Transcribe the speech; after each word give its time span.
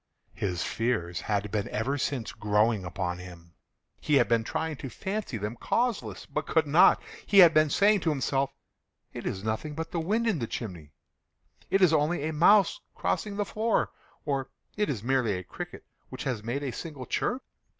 His 0.33 0.63
fears 0.63 1.21
had 1.21 1.51
been 1.51 1.69
ever 1.69 1.95
since 1.95 2.31
growing 2.31 2.85
upon 2.85 3.19
him. 3.19 3.53
He 3.99 4.15
had 4.15 4.27
been 4.27 4.43
trying 4.43 4.77
to 4.77 4.89
fancy 4.89 5.37
them 5.37 5.55
causeless, 5.55 6.25
but 6.25 6.47
could 6.47 6.65
not. 6.65 6.99
He 7.27 7.37
had 7.37 7.53
been 7.53 7.69
saying 7.69 7.99
to 7.99 8.09
himself—"It 8.09 9.27
is 9.27 9.43
nothing 9.43 9.75
but 9.75 9.91
the 9.91 9.99
wind 9.99 10.25
in 10.25 10.39
the 10.39 10.47
chimney—it 10.47 11.81
is 11.83 11.93
only 11.93 12.23
a 12.27 12.33
mouse 12.33 12.79
crossing 12.95 13.35
the 13.37 13.45
floor," 13.45 13.91
or 14.25 14.49
"It 14.75 14.89
is 14.89 15.03
merely 15.03 15.33
a 15.37 15.43
cricket 15.43 15.85
which 16.09 16.23
has 16.23 16.41
made 16.43 16.63
a 16.63 16.71
single 16.71 17.05
chirp." 17.05 17.43